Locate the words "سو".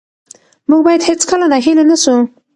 2.03-2.15